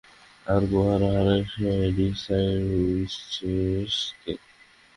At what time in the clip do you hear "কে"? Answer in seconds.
4.21-4.33